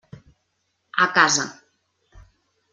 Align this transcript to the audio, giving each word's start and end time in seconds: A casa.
A 1.05 1.07
casa. 1.17 1.45